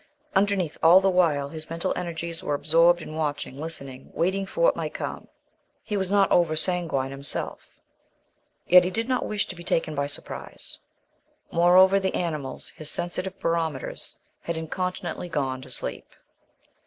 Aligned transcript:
Underneath, 0.35 0.79
all 0.81 0.99
the 0.99 1.11
while, 1.11 1.49
his 1.49 1.69
mental 1.69 1.93
energies 1.95 2.41
were 2.43 2.55
absorbed 2.55 3.03
in 3.03 3.13
watching, 3.15 3.55
listening, 3.55 4.09
waiting 4.15 4.47
for 4.47 4.61
what 4.61 4.75
might 4.75 4.95
come. 4.95 5.27
He 5.83 5.95
was 5.95 6.09
not 6.09 6.31
over 6.31 6.55
sanguine 6.55 7.11
himself, 7.11 7.69
yet 8.65 8.83
he 8.83 8.89
did 8.89 9.07
not 9.07 9.27
wish 9.27 9.45
to 9.45 9.55
be 9.55 9.63
taken 9.63 9.93
by 9.93 10.07
surprise. 10.07 10.79
Moreover, 11.51 11.99
the 11.99 12.15
animals, 12.15 12.69
his 12.69 12.89
sensitive 12.89 13.39
barometers, 13.39 14.17
had 14.41 14.57
incontinently 14.57 15.29
gone 15.29 15.61
to 15.61 15.69
sleep. 15.69 16.07